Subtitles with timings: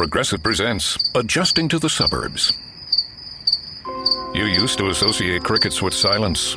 [0.00, 2.56] Progressive presents Adjusting to the Suburbs.
[4.32, 6.56] You used to associate crickets with silence.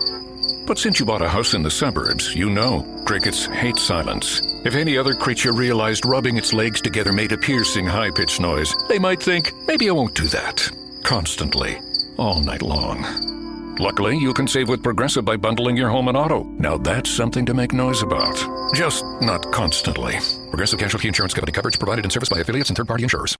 [0.65, 4.39] But since you bought a house in the suburbs, you know crickets hate silence.
[4.63, 8.73] If any other creature realized rubbing its legs together made a piercing, high pitched noise,
[8.87, 10.71] they might think, maybe I won't do that.
[11.03, 11.81] Constantly,
[12.17, 13.75] all night long.
[13.77, 16.45] Luckily, you can save with Progressive by bundling your home and auto.
[16.45, 18.41] Now that's something to make noise about.
[18.73, 20.15] Just not constantly.
[20.53, 23.35] Progressive Casualty Insurance Company coverage provided in service by affiliates and third party insurers.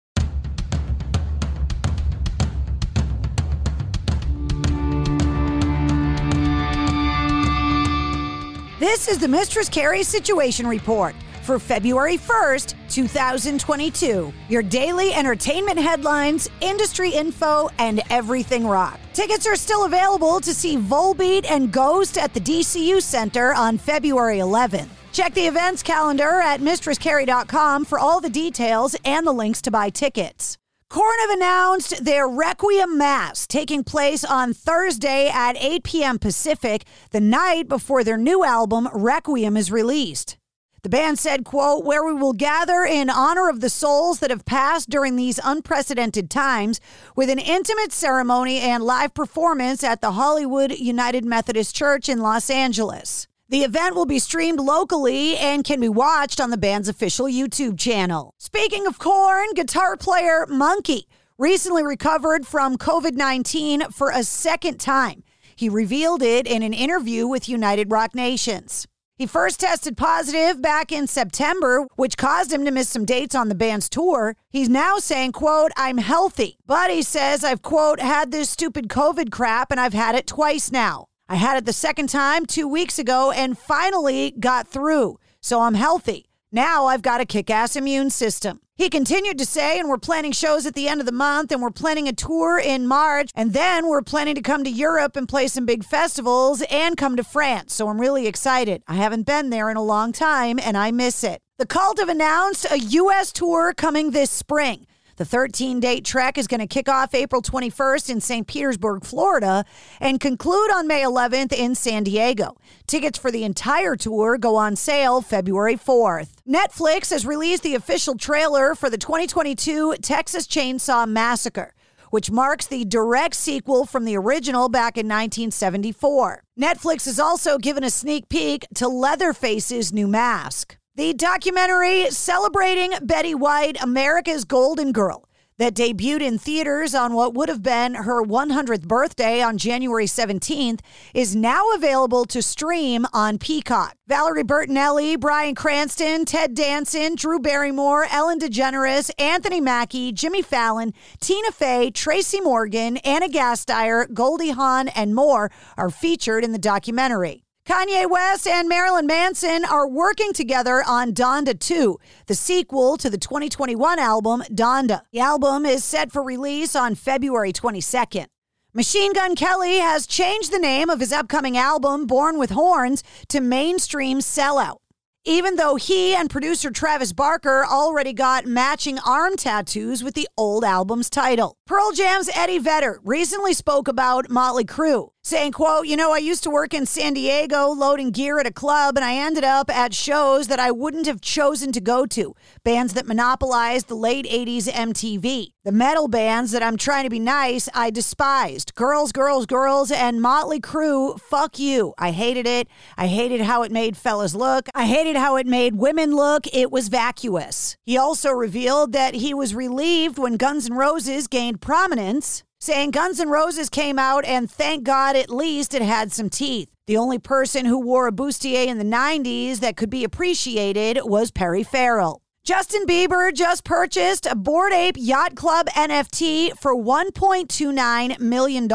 [8.80, 14.34] This is the Mistress Carrie Situation Report for February 1st, 2022.
[14.50, 19.00] Your daily entertainment headlines, industry info, and everything rock.
[19.14, 24.40] Tickets are still available to see Volbeat and Ghost at the DCU Center on February
[24.40, 24.90] 11th.
[25.14, 29.92] Check the events calendar at mistresscarrie.com for all the details and the links to buy
[29.92, 30.58] tickets.
[30.90, 36.18] Korn have announced their Requiem Mass taking place on Thursday at 8 p.m.
[36.18, 40.38] Pacific, the night before their new album Requiem is released.
[40.82, 44.46] The band said, quote, where we will gather in honor of the souls that have
[44.46, 46.82] passed during these unprecedented times
[47.16, 52.50] with an intimate ceremony and live performance at the Hollywood United Methodist Church in Los
[52.50, 53.28] Angeles.
[53.54, 57.78] The event will be streamed locally and can be watched on the band's official YouTube
[57.78, 58.34] channel.
[58.40, 61.04] Speaking of Korn, guitar player Munky
[61.38, 65.24] recently recovered from COVID 19 for a second time.
[65.56, 68.88] He revealed it in an interview with United Rock Nations.
[69.18, 73.50] He first tested positive back in September, which caused him to miss some dates on
[73.50, 74.36] the band's tour.
[74.50, 76.58] He's now saying, quote, I'm healthy.
[76.66, 80.72] But he says, I've, quote, had this stupid COVID crap and I've had it twice
[80.72, 81.06] now.
[81.34, 85.18] I had it the second time two weeks ago and finally got through.
[85.42, 86.30] So I'm healthy.
[86.52, 88.60] Now I've got a kick ass immune system.
[88.76, 91.60] He continued to say, and we're planning shows at the end of the month, and
[91.60, 95.28] we're planning a tour in March, and then we're planning to come to Europe and
[95.28, 97.74] play some big festivals and come to France.
[97.74, 98.84] So I'm really excited.
[98.88, 101.42] I haven't been there in a long time, and I miss it.
[101.58, 103.32] The Cult have announced a U.S.
[103.32, 104.86] tour coming this spring.
[105.16, 108.48] The 13 date trek is going to kick off April 21st in St.
[108.48, 109.64] Petersburg, Florida,
[110.00, 112.58] and conclude on May 11th in San Diego.
[112.88, 116.32] Tickets for the entire tour go on sale February 4th.
[116.48, 121.74] Netflix has released the official trailer for the 2022 Texas Chainsaw Massacre
[122.10, 126.44] which marks the direct sequel from the original back in 1974.
[126.60, 130.78] Netflix has also given a sneak peek to Leatherface's new mask.
[130.96, 135.28] The documentary celebrating Betty White, America's Golden Girl,
[135.58, 140.82] that debuted in theaters on what would have been her 100th birthday on January 17th,
[141.16, 143.96] is now available to stream on Peacock.
[144.06, 151.52] Valerie Bertinelli, Bryan Cranston, Ted Danson, Drew Barrymore, Ellen DeGeneres, Anthony Mackie, Jimmy Fallon, Tina
[151.52, 157.44] Fey, Tracy Morgan, Anna Gasteyer, Goldie Hawn, and more are featured in the documentary.
[157.66, 161.98] Kanye West and Marilyn Manson are working together on Donda 2,
[162.28, 165.04] the sequel to the 2021 album Donda.
[165.14, 168.26] The album is set for release on February 22nd.
[168.74, 173.40] Machine Gun Kelly has changed the name of his upcoming album, Born with Horns, to
[173.40, 174.80] Mainstream Sellout.
[175.24, 180.66] Even though he and producer Travis Barker already got matching arm tattoos with the old
[180.66, 181.56] album's title.
[181.66, 186.44] Pearl Jam's Eddie Vedder recently spoke about Motley Crue saying quote you know i used
[186.44, 189.94] to work in san diego loading gear at a club and i ended up at
[189.94, 192.36] shows that i wouldn't have chosen to go to.
[192.66, 197.20] Bands that monopolized the late 80s mtv the metal bands that i'm trying to be
[197.20, 198.76] nice i despised.
[198.76, 201.94] Girls girls girls and motley crue fuck you.
[201.98, 202.68] I hated it.
[202.98, 204.68] I hated how it made fellas look.
[204.76, 206.48] I hated how it made women look.
[206.54, 207.78] It was vacuous.
[207.86, 213.20] He also revealed that he was relieved when guns n' roses gained prominence saying Guns
[213.20, 216.70] N' Roses came out and thank God at least it had some teeth.
[216.88, 221.30] The only person who wore a bustier in the 90s that could be appreciated was
[221.30, 222.22] Perry Farrell.
[222.46, 228.70] Justin Bieber just purchased a Bored Ape Yacht Club NFT for $1.29 million,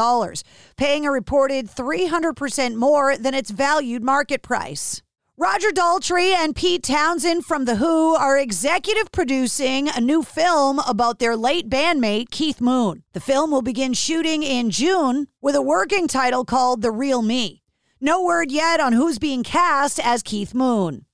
[0.77, 5.01] paying a reported 300% more than its valued market price.
[5.41, 11.19] Roger Daltrey and Pete Townshend from The Who are executive producing a new film about
[11.19, 13.03] their late bandmate, Keith Moon.
[13.13, 17.63] The film will begin shooting in June with a working title called The Real Me.
[18.01, 21.05] No word yet on who's being cast as Keith Moon.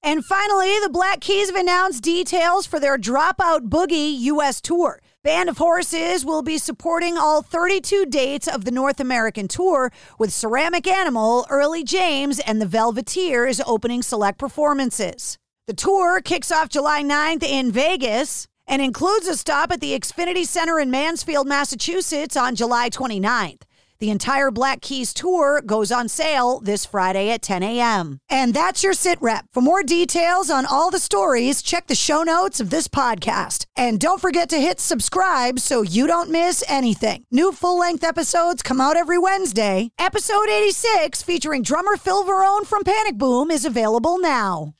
[0.00, 4.60] And finally, the Black Keys have announced details for their Dropout Boogie U.S.
[4.60, 5.00] tour.
[5.24, 10.32] Band of Horses will be supporting all 32 dates of the North American tour with
[10.32, 15.38] Ceramic Animal, Early James, and the Velveteers opening select performances.
[15.68, 20.44] The tour kicks off July 9th in Vegas and includes a stop at the Xfinity
[20.44, 23.62] Center in Mansfield, Massachusetts on July 29th.
[24.02, 28.18] The entire Black Keys tour goes on sale this Friday at 10 a.m.
[28.28, 29.44] And that's your sit rep.
[29.52, 33.66] For more details on all the stories, check the show notes of this podcast.
[33.76, 37.26] And don't forget to hit subscribe so you don't miss anything.
[37.30, 39.90] New full length episodes come out every Wednesday.
[40.00, 44.74] Episode 86, featuring drummer Phil Varone from Panic Boom, is available now.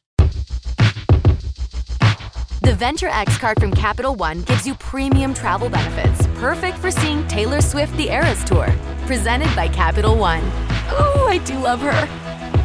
[2.62, 7.24] The Venture X card from Capital One gives you premium travel benefits, perfect for seeing
[7.28, 8.66] Taylor Swift the Eras Tour.
[9.06, 10.42] Presented by Capital One.
[10.90, 12.08] Oh, I do love her.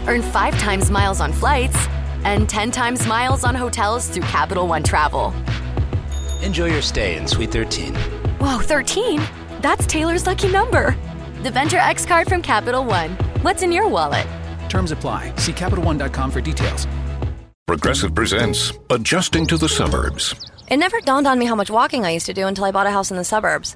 [0.08, 1.76] Earn five times miles on flights
[2.24, 5.34] and 10 times miles on hotels through Capital One Travel.
[6.44, 7.96] Enjoy your stay in Suite 13.
[8.40, 9.20] Whoa, 13?
[9.62, 10.96] That's Taylor's lucky number.
[11.42, 13.12] The Venture X card from Capital One.
[13.42, 14.28] What's in your wallet?
[14.70, 15.34] Terms apply.
[15.38, 16.88] See CapitalOne.com for details.
[17.66, 20.36] Progressive presents Adjusting to the Suburbs.
[20.70, 22.86] It never dawned on me how much walking I used to do until I bought
[22.86, 23.76] a house in the suburbs.